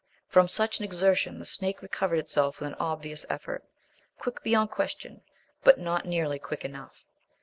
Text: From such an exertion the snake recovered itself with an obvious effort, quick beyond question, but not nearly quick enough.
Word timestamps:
From 0.27 0.47
such 0.47 0.79
an 0.79 0.83
exertion 0.85 1.37
the 1.37 1.45
snake 1.45 1.83
recovered 1.83 2.17
itself 2.17 2.59
with 2.59 2.69
an 2.69 2.75
obvious 2.79 3.23
effort, 3.29 3.63
quick 4.17 4.41
beyond 4.41 4.71
question, 4.71 5.21
but 5.63 5.77
not 5.77 6.07
nearly 6.07 6.39
quick 6.39 6.65
enough. 6.65 7.05